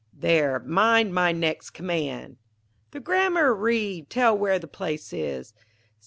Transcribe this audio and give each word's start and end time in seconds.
_There, 0.19 0.57
mind 0.57 1.13
my 1.13 1.31
next 1.31 1.69
command. 1.75 2.37
The 2.89 2.99
grammar 2.99 3.53
read. 3.53 4.09
Tell 4.09 4.35
where 4.35 4.57
the 4.57 4.65
place 4.67 5.13
is. 5.13 5.53